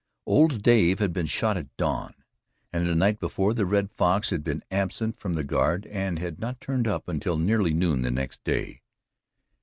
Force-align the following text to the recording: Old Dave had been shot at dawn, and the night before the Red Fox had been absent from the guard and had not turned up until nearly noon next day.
Old 0.25 0.63
Dave 0.63 0.97
had 0.97 1.13
been 1.13 1.27
shot 1.27 1.57
at 1.57 1.77
dawn, 1.77 2.15
and 2.73 2.87
the 2.87 2.95
night 2.95 3.19
before 3.19 3.53
the 3.53 3.67
Red 3.67 3.91
Fox 3.91 4.31
had 4.31 4.43
been 4.43 4.63
absent 4.71 5.15
from 5.15 5.33
the 5.35 5.43
guard 5.43 5.85
and 5.85 6.17
had 6.17 6.39
not 6.39 6.59
turned 6.59 6.87
up 6.87 7.07
until 7.07 7.37
nearly 7.37 7.71
noon 7.71 8.01
next 8.15 8.43
day. 8.43 8.81